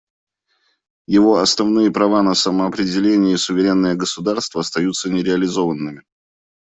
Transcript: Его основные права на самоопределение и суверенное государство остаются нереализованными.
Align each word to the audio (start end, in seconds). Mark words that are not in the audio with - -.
Его 1.05 1.37
основные 1.37 1.91
права 1.91 2.23
на 2.23 2.33
самоопределение 2.33 3.35
и 3.35 3.37
суверенное 3.37 3.93
государство 3.93 4.61
остаются 4.61 5.11
нереализованными. 5.11 6.01